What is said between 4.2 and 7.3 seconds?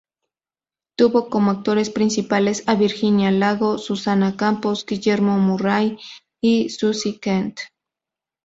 Campos, Guillermo Murray y Susy